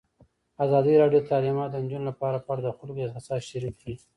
[0.65, 3.95] ازادي راډیو د تعلیمات د نجونو لپاره په اړه د خلکو احساسات شریک کړي.